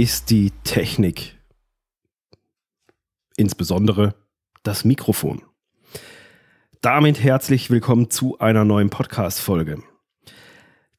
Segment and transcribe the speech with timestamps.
[0.00, 1.38] ist die Technik.
[3.36, 4.14] Insbesondere
[4.62, 5.42] das Mikrofon.
[6.80, 9.82] Damit herzlich willkommen zu einer neuen Podcast-Folge.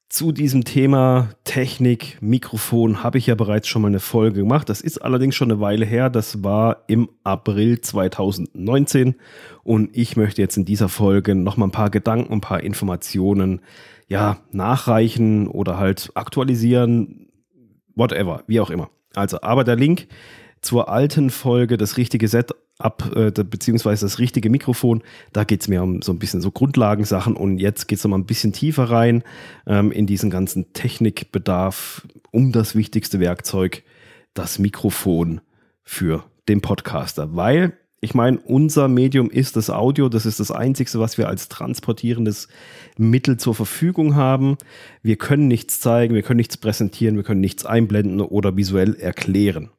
[0.09, 4.69] Zu diesem Thema Technik, Mikrofon habe ich ja bereits schon mal eine Folge gemacht.
[4.69, 6.11] Das ist allerdings schon eine Weile her.
[6.11, 9.15] Das war im April 2019.
[9.63, 13.61] Und ich möchte jetzt in dieser Folge noch mal ein paar Gedanken, ein paar Informationen
[14.07, 17.22] ja, nachreichen oder halt aktualisieren,
[17.95, 18.89] whatever, wie auch immer.
[19.15, 20.07] Also, aber der Link
[20.61, 25.83] zur alten Folge, das richtige Setup, äh, beziehungsweise das richtige Mikrofon, da geht es mir
[25.83, 29.23] um so ein bisschen so Grundlagensachen und jetzt geht es nochmal ein bisschen tiefer rein
[29.67, 33.83] ähm, in diesen ganzen Technikbedarf um das wichtigste Werkzeug,
[34.33, 35.41] das Mikrofon
[35.83, 40.09] für den Podcaster, weil ich meine, unser Medium ist das Audio.
[40.09, 42.49] Das ist das Einzige, was wir als transportierendes
[42.97, 44.57] Mittel zur Verfügung haben.
[45.03, 49.69] Wir können nichts zeigen, wir können nichts präsentieren, wir können nichts einblenden oder visuell erklären.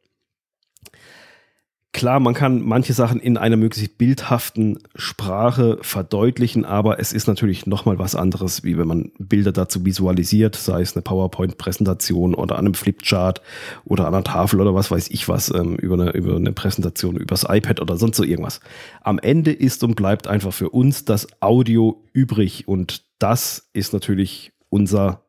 [1.94, 7.66] Klar, man kann manche Sachen in einer möglichst bildhaften Sprache verdeutlichen, aber es ist natürlich
[7.66, 12.66] nochmal was anderes, wie wenn man Bilder dazu visualisiert, sei es eine PowerPoint-Präsentation oder an
[12.66, 13.42] einem Flipchart
[13.84, 17.16] oder an einer Tafel oder was weiß ich was, ähm, über, eine, über eine Präsentation,
[17.16, 18.58] übers iPad oder sonst so irgendwas.
[19.00, 24.52] Am Ende ist und bleibt einfach für uns das Audio übrig und das ist natürlich
[24.68, 25.23] unser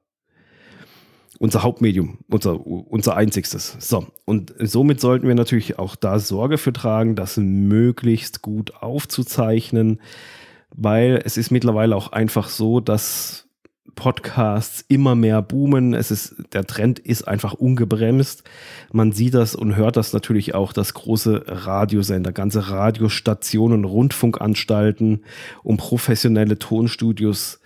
[1.40, 3.76] unser Hauptmedium, unser, unser einzigstes.
[3.80, 10.02] So, und somit sollten wir natürlich auch da Sorge für tragen, das möglichst gut aufzuzeichnen,
[10.76, 13.46] weil es ist mittlerweile auch einfach so, dass
[13.96, 15.94] Podcasts immer mehr boomen.
[15.94, 18.44] Es ist, der Trend ist einfach ungebremst.
[18.92, 25.24] Man sieht das und hört das natürlich auch, dass große Radiosender, ganze Radiostationen, Rundfunkanstalten
[25.64, 27.60] und professionelle Tonstudios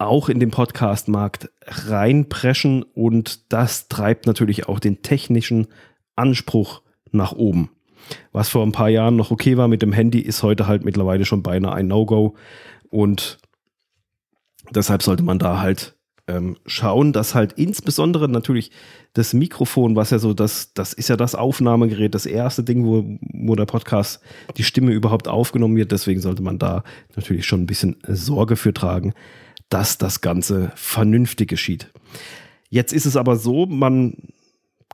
[0.00, 5.66] auch in den Podcast-Markt reinpreschen und das treibt natürlich auch den technischen
[6.16, 6.82] Anspruch
[7.12, 7.70] nach oben.
[8.32, 11.24] Was vor ein paar Jahren noch okay war mit dem Handy, ist heute halt mittlerweile
[11.24, 12.34] schon beinahe ein No-Go
[12.88, 13.38] und
[14.70, 15.96] deshalb sollte man da halt
[16.30, 18.70] ähm, schauen, dass halt insbesondere natürlich
[19.12, 23.04] das Mikrofon, was ja so das, das ist ja das Aufnahmegerät, das erste Ding, wo,
[23.32, 24.20] wo der Podcast
[24.56, 25.92] die Stimme überhaupt aufgenommen wird.
[25.92, 26.84] Deswegen sollte man da
[27.16, 29.12] natürlich schon ein bisschen Sorge für tragen,
[29.70, 31.90] dass das Ganze vernünftig geschieht.
[32.68, 34.14] Jetzt ist es aber so, man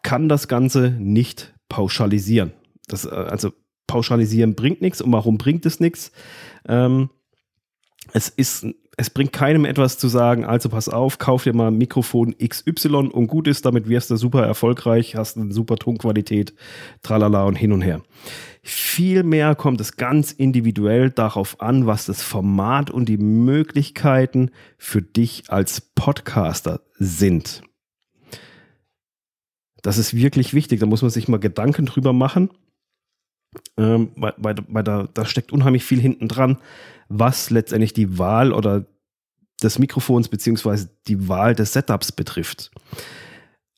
[0.03, 2.53] kann das Ganze nicht pauschalisieren.
[2.87, 3.53] Das, äh, also
[3.87, 5.01] pauschalisieren bringt nichts.
[5.01, 6.13] Und warum bringt es nichts?
[6.69, 7.11] Ähm,
[8.13, 12.35] es ist, es bringt keinem etwas zu sagen, also pass auf, kauf dir mal Mikrofon
[12.39, 16.55] XY und gut ist, damit wirst du super erfolgreich, hast eine super Tonqualität,
[17.03, 18.01] tralala und hin und her.
[18.63, 25.45] Vielmehr kommt es ganz individuell darauf an, was das Format und die Möglichkeiten für dich
[25.49, 27.63] als Podcaster sind.
[29.83, 32.51] Das ist wirklich wichtig, da muss man sich mal Gedanken drüber machen,
[33.77, 36.59] ähm, weil, weil, weil da, da steckt unheimlich viel hinten dran,
[37.09, 38.87] was letztendlich die Wahl oder
[39.63, 42.71] des Mikrofons beziehungsweise die Wahl des Setups betrifft.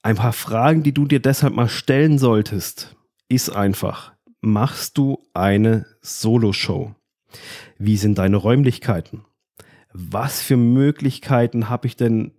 [0.03, 2.97] Ein paar Fragen, die du dir deshalb mal stellen solltest,
[3.28, 6.95] ist einfach, machst du eine Solo-Show?
[7.78, 9.25] Wie sind deine Räumlichkeiten?
[9.93, 12.33] Was für Möglichkeiten habe ich denn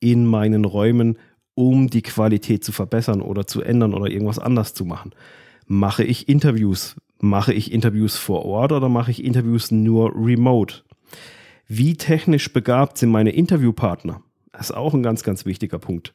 [0.00, 1.18] in meinen Räumen,
[1.54, 5.12] um die Qualität zu verbessern oder zu ändern oder irgendwas anders zu machen?
[5.66, 6.96] Mache ich Interviews?
[7.20, 10.82] Mache ich Interviews vor Ort oder mache ich Interviews nur remote?
[11.66, 14.22] Wie technisch begabt sind meine Interviewpartner?
[14.52, 16.14] Das ist auch ein ganz, ganz wichtiger Punkt.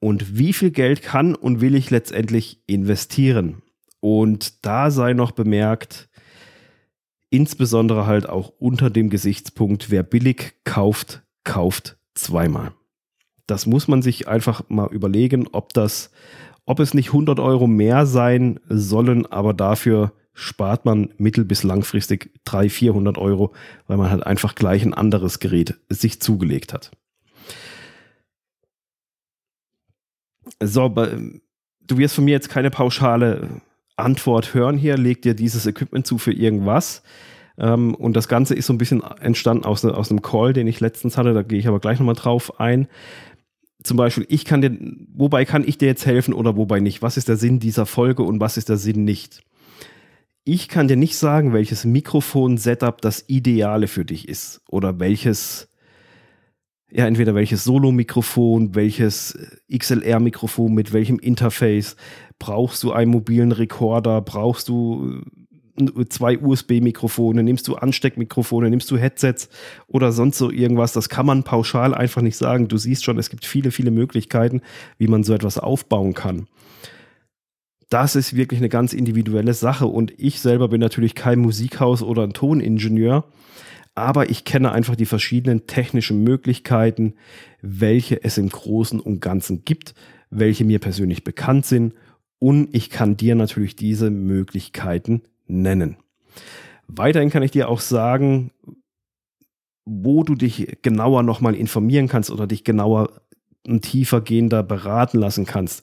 [0.00, 3.62] Und wie viel Geld kann und will ich letztendlich investieren?
[4.00, 6.08] Und da sei noch bemerkt,
[7.30, 12.72] insbesondere halt auch unter dem Gesichtspunkt, wer billig kauft, kauft zweimal.
[13.46, 16.10] Das muss man sich einfach mal überlegen, ob das,
[16.64, 22.30] ob es nicht 100 Euro mehr sein sollen, aber dafür spart man mittel- bis langfristig
[22.44, 23.52] 300, 400 Euro,
[23.86, 26.90] weil man halt einfach gleich ein anderes Gerät sich zugelegt hat.
[30.62, 33.48] So, du wirst von mir jetzt keine pauschale
[33.96, 37.02] Antwort hören hier, leg dir dieses Equipment zu für irgendwas.
[37.58, 41.18] Ähm, und das Ganze ist so ein bisschen entstanden aus einem Call, den ich letztens
[41.18, 42.88] hatte, da gehe ich aber gleich nochmal drauf ein.
[43.82, 44.76] Zum Beispiel, ich kann dir,
[45.12, 47.02] wobei kann ich dir jetzt helfen oder wobei nicht?
[47.02, 49.42] Was ist der Sinn dieser Folge und was ist der Sinn nicht?
[50.44, 55.68] Ich kann dir nicht sagen, welches Mikrofon-Setup das Ideale für dich ist oder welches
[56.94, 59.38] ja, entweder welches Solo-Mikrofon, welches
[59.74, 61.96] XLR-Mikrofon mit welchem Interface,
[62.38, 65.22] brauchst du einen mobilen Rekorder, brauchst du
[66.08, 69.48] zwei USB-Mikrofone, nimmst du Ansteckmikrofone, nimmst du Headsets
[69.86, 70.92] oder sonst so irgendwas.
[70.92, 72.68] Das kann man pauschal einfach nicht sagen.
[72.68, 74.60] Du siehst schon, es gibt viele, viele Möglichkeiten,
[74.98, 76.46] wie man so etwas aufbauen kann.
[77.88, 82.22] Das ist wirklich eine ganz individuelle Sache und ich selber bin natürlich kein Musikhaus oder
[82.22, 83.24] ein Toningenieur,
[83.94, 87.14] aber ich kenne einfach die verschiedenen technischen Möglichkeiten,
[87.60, 89.94] welche es im Großen und Ganzen gibt,
[90.30, 91.92] welche mir persönlich bekannt sind
[92.42, 95.96] und ich kann dir natürlich diese Möglichkeiten nennen.
[96.88, 98.50] Weiterhin kann ich dir auch sagen,
[99.84, 103.10] wo du dich genauer nochmal informieren kannst oder dich genauer
[103.66, 105.82] und tiefer gehender beraten lassen kannst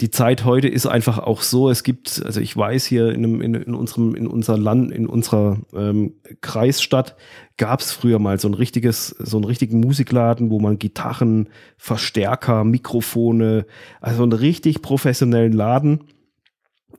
[0.00, 3.40] die Zeit heute ist einfach auch so, es gibt, also ich weiß hier in, einem,
[3.40, 7.16] in, in unserem, in unser Land, in unserer ähm, Kreisstadt
[7.56, 12.62] gab es früher mal so ein richtiges, so einen richtigen Musikladen, wo man Gitarren, Verstärker,
[12.62, 13.66] Mikrofone,
[14.00, 16.04] also einen richtig professionellen Laden,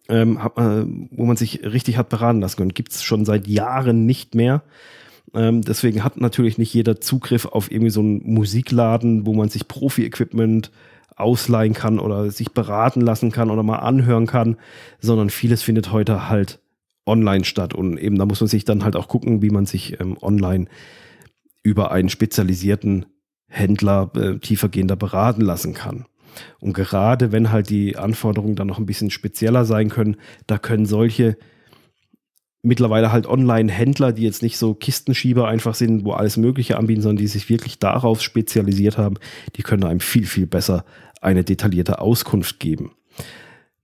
[0.10, 2.74] ähm, hat, äh, wo man sich richtig hat beraten lassen können.
[2.74, 4.64] Gibt es schon seit Jahren nicht mehr.
[5.34, 9.68] Ähm, deswegen hat natürlich nicht jeder Zugriff auf irgendwie so einen Musikladen, wo man sich
[9.68, 10.72] Profi-Equipment
[11.16, 14.58] ausleihen kann oder sich beraten lassen kann oder mal anhören kann,
[15.00, 16.60] sondern vieles findet heute halt
[17.06, 17.74] online statt.
[17.74, 20.66] Und eben da muss man sich dann halt auch gucken, wie man sich ähm, online
[21.62, 23.06] über einen spezialisierten
[23.48, 26.06] Händler äh, tiefergehender beraten lassen kann.
[26.60, 30.18] Und gerade wenn halt die Anforderungen dann noch ein bisschen spezieller sein können,
[30.48, 31.38] da können solche
[32.62, 37.18] mittlerweile halt Online-Händler, die jetzt nicht so Kistenschieber einfach sind, wo alles Mögliche anbieten, sondern
[37.18, 39.16] die sich wirklich darauf spezialisiert haben,
[39.56, 40.84] die können einem viel, viel besser
[41.22, 42.92] eine detaillierte Auskunft geben.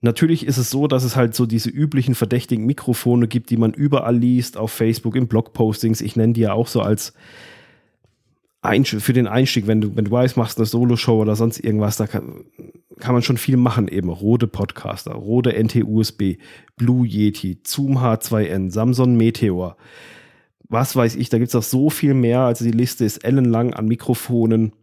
[0.02, 3.74] Natürlich ist es so, dass es halt so diese üblichen verdächtigen Mikrofone gibt, die man
[3.74, 6.02] überall liest, auf Facebook, in Blogpostings.
[6.02, 7.14] Ich nenne die ja auch so als
[9.00, 12.08] für den Einstieg, wenn du, wenn du weißt, machst eine Solo-Show oder sonst irgendwas, da
[12.08, 12.46] kann,
[13.00, 14.10] kann man schon viel machen eben.
[14.10, 16.38] Rode Podcaster, Rode NT-USB,
[16.76, 19.78] Blue Yeti, Zoom H2N, Samsung Meteor.
[20.68, 22.42] Was weiß ich, da gibt es auch so viel mehr.
[22.42, 24.74] Also die Liste ist ellenlang an Mikrofonen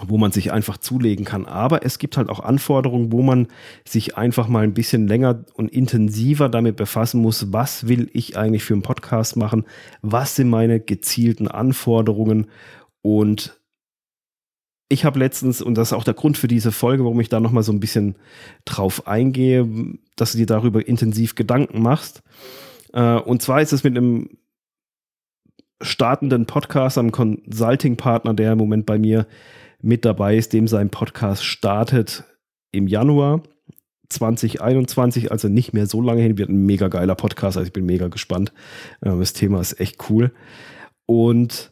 [0.00, 1.46] wo man sich einfach zulegen kann.
[1.46, 3.48] Aber es gibt halt auch Anforderungen, wo man
[3.84, 8.64] sich einfach mal ein bisschen länger und intensiver damit befassen muss, was will ich eigentlich
[8.64, 9.64] für einen Podcast machen,
[10.00, 12.46] was sind meine gezielten Anforderungen
[13.02, 13.58] und
[14.88, 17.40] ich habe letztens, und das ist auch der Grund für diese Folge, warum ich da
[17.40, 18.16] nochmal so ein bisschen
[18.66, 19.66] drauf eingehe,
[20.16, 22.22] dass du dir darüber intensiv Gedanken machst.
[22.92, 24.28] Äh, und zwar ist es mit einem
[25.80, 29.26] startenden Podcaster, einem Consulting-Partner, der im Moment bei mir
[29.80, 32.24] mit dabei ist, dem sein Podcast startet
[32.70, 33.42] im Januar
[34.10, 37.86] 2021, also nicht mehr so lange hin, wird ein mega geiler Podcast, also ich bin
[37.86, 38.52] mega gespannt.
[39.00, 40.32] Äh, das Thema ist echt cool.
[41.06, 41.71] Und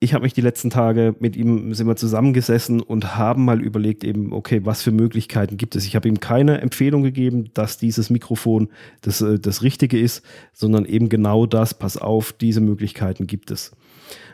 [0.00, 4.04] ich habe mich die letzten Tage mit ihm sind wir zusammengesessen und haben mal überlegt
[4.04, 5.86] eben, okay, was für Möglichkeiten gibt es?
[5.86, 8.68] Ich habe ihm keine Empfehlung gegeben, dass dieses Mikrofon
[9.00, 10.22] das, äh, das Richtige ist,
[10.52, 13.72] sondern eben genau das, pass auf, diese Möglichkeiten gibt es.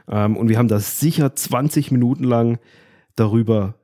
[0.06, 2.58] Ähm, und wir haben das sicher 20 Minuten lang
[3.16, 3.76] darüber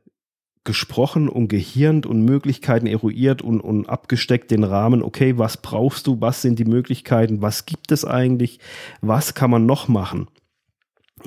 [0.65, 6.21] gesprochen und gehirnt und Möglichkeiten eruiert und, und abgesteckt den Rahmen, okay, was brauchst du,
[6.21, 8.59] was sind die Möglichkeiten, was gibt es eigentlich,
[9.01, 10.29] was kann man noch machen.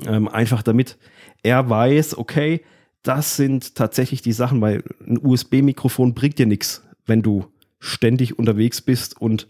[0.06, 0.98] Ähm, einfach damit
[1.42, 2.62] er weiß, okay,
[3.02, 7.46] das sind tatsächlich die Sachen, weil ein USB-Mikrofon bringt dir nichts, wenn du
[7.78, 9.48] ständig unterwegs bist und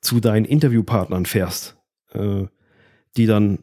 [0.00, 1.76] zu deinen Interviewpartnern fährst,
[2.12, 2.46] äh,
[3.16, 3.60] die dann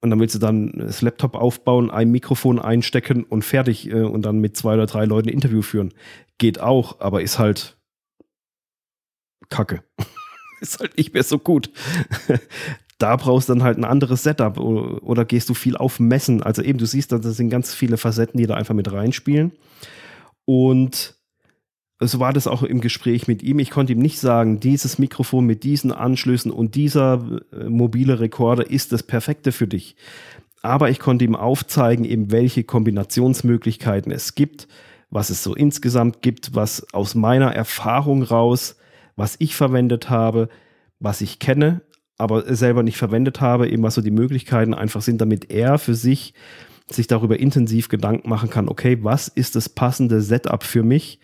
[0.00, 4.22] und dann willst du dann das Laptop aufbauen, ein Mikrofon einstecken und fertig äh, und
[4.22, 5.94] dann mit zwei oder drei Leuten ein Interview führen.
[6.38, 7.78] Geht auch, aber ist halt
[9.48, 9.84] Kacke.
[10.60, 11.70] ist halt nicht mehr so gut.
[13.02, 16.42] Da brauchst du dann halt ein anderes Setup oder, gehst du viel auf Messen.
[16.42, 19.52] Also eben, du siehst, das sind ganz viele Facetten, die da einfach mit reinspielen.
[20.44, 21.16] Und
[21.98, 23.58] so war das auch im Gespräch mit ihm.
[23.58, 28.70] Ich konnte ihm nicht sagen, dieses Mikrofon mit diesen Anschlüssen und dieser äh, mobile Rekorder
[28.70, 29.96] ist das perfekte für dich.
[30.62, 34.68] Aber ich konnte ihm aufzeigen, eben welche Kombinationsmöglichkeiten es gibt,
[35.10, 38.76] was es so insgesamt gibt, was aus meiner Erfahrung raus,
[39.16, 40.48] was ich verwendet habe,
[41.00, 41.82] was ich kenne,
[42.22, 45.94] aber selber nicht verwendet habe, eben was so die Möglichkeiten einfach sind, damit er für
[45.94, 46.34] sich
[46.88, 51.20] sich darüber intensiv Gedanken machen kann, okay, was ist das passende Setup für mich?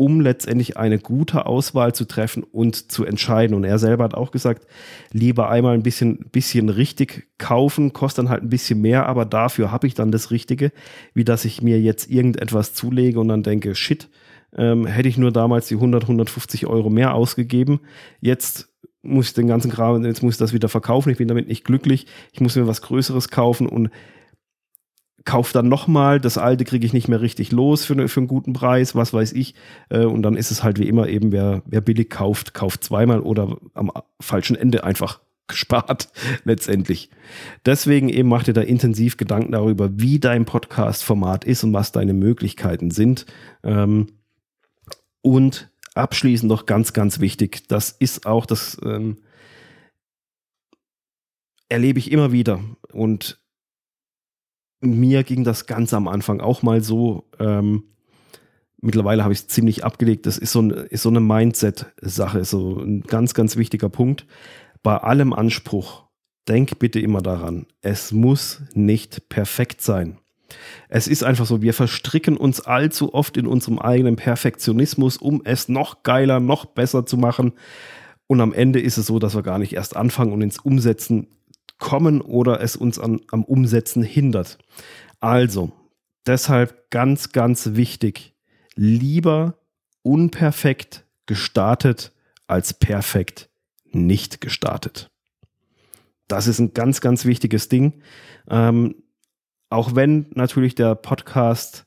[0.00, 3.54] um letztendlich eine gute Auswahl zu treffen und zu entscheiden.
[3.54, 4.66] Und er selber hat auch gesagt,
[5.12, 9.70] lieber einmal ein bisschen, bisschen richtig kaufen, kostet dann halt ein bisschen mehr, aber dafür
[9.70, 10.72] habe ich dann das Richtige,
[11.12, 14.08] wie dass ich mir jetzt irgendetwas zulege und dann denke, shit,
[14.56, 17.80] ähm, hätte ich nur damals die 100, 150 Euro mehr ausgegeben.
[18.22, 18.69] Jetzt
[19.02, 21.10] muss ich den ganzen Kram, jetzt muss ich das wieder verkaufen.
[21.10, 22.06] Ich bin damit nicht glücklich.
[22.32, 23.90] Ich muss mir was Größeres kaufen und
[25.24, 28.52] kauf dann nochmal, das alte kriege ich nicht mehr richtig los für, für einen guten
[28.52, 29.54] Preis, was weiß ich.
[29.88, 33.20] Äh, und dann ist es halt wie immer eben, wer, wer billig kauft, kauft zweimal
[33.20, 33.90] oder am
[34.20, 36.08] falschen Ende einfach gespart
[36.44, 37.10] letztendlich.
[37.66, 42.14] Deswegen eben mach dir da intensiv Gedanken darüber, wie dein Podcast-Format ist und was deine
[42.14, 43.26] Möglichkeiten sind.
[43.64, 44.08] Ähm,
[45.22, 49.18] und abschließend noch ganz, ganz wichtig, das ist auch das ähm,
[51.68, 52.60] erlebe ich immer wieder
[52.92, 53.40] und
[54.80, 57.28] mir ging das ganz am Anfang auch mal so.
[57.38, 57.84] Ähm,
[58.80, 60.26] mittlerweile habe ich es ziemlich abgelegt.
[60.26, 64.26] Das ist so, ein, ist so eine Mindset-Sache, so ein ganz, ganz wichtiger Punkt
[64.82, 66.04] bei allem Anspruch,
[66.48, 70.18] denk bitte immer daran, es muss nicht perfekt sein.
[70.88, 75.68] Es ist einfach so, wir verstricken uns allzu oft in unserem eigenen Perfektionismus, um es
[75.68, 77.52] noch geiler, noch besser zu machen.
[78.26, 81.28] Und am Ende ist es so, dass wir gar nicht erst anfangen und ins Umsetzen
[81.78, 84.58] kommen oder es uns an, am Umsetzen hindert.
[85.18, 85.72] Also,
[86.26, 88.34] deshalb ganz, ganz wichtig,
[88.74, 89.58] lieber
[90.02, 92.12] unperfekt gestartet
[92.46, 93.48] als perfekt
[93.92, 95.10] nicht gestartet.
[96.28, 98.02] Das ist ein ganz, ganz wichtiges Ding.
[98.48, 98.94] Ähm,
[99.70, 101.86] auch wenn natürlich der Podcast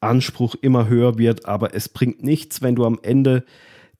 [0.00, 3.44] Anspruch immer höher wird, aber es bringt nichts, wenn du am Ende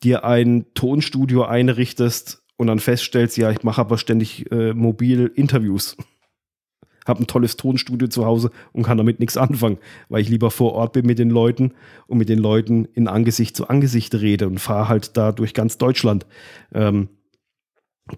[0.02, 5.96] dir ein Tonstudio einrichtest und dann feststellst, ja, ich mache aber ständig äh, mobil Interviews.
[7.06, 9.78] Habe ein tolles Tonstudio zu Hause und kann damit nichts anfangen,
[10.08, 11.74] weil ich lieber vor Ort bin mit den Leuten
[12.06, 15.76] und mit den Leuten in Angesicht zu Angesicht rede und fahre halt da durch ganz
[15.76, 16.26] Deutschland.
[16.72, 17.08] Ähm,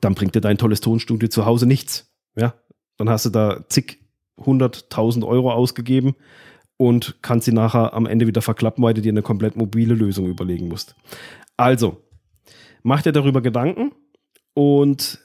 [0.00, 2.12] dann bringt dir dein tolles Tonstudio zu Hause nichts.
[2.36, 2.54] Ja,
[2.96, 4.05] dann hast du da zig,
[4.38, 6.14] hunderttausend Euro ausgegeben
[6.76, 10.26] und kannst sie nachher am Ende wieder verklappen, weil du dir eine komplett mobile Lösung
[10.26, 10.94] überlegen musst.
[11.56, 12.02] Also,
[12.82, 13.92] mach dir darüber Gedanken
[14.54, 15.20] und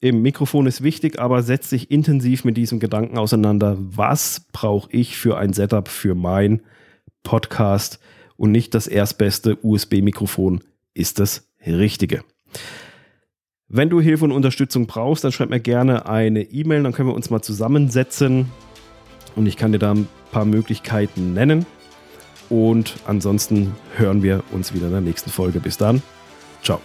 [0.00, 3.76] eben Mikrofon ist wichtig, aber setz dich intensiv mit diesem Gedanken auseinander.
[3.78, 6.62] Was brauche ich für ein Setup für mein
[7.24, 7.98] Podcast
[8.36, 12.22] und nicht das erstbeste USB-Mikrofon ist das Richtige.
[13.76, 17.14] Wenn du Hilfe und Unterstützung brauchst, dann schreib mir gerne eine E-Mail, dann können wir
[17.16, 18.52] uns mal zusammensetzen
[19.34, 21.66] und ich kann dir da ein paar Möglichkeiten nennen.
[22.48, 25.58] Und ansonsten hören wir uns wieder in der nächsten Folge.
[25.58, 26.02] Bis dann.
[26.62, 26.80] Ciao.